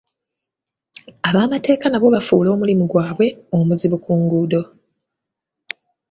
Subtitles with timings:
[1.27, 4.61] Ab'amateeka nabo bafuula omulimu gwaabwe omuzibu ku nguudo.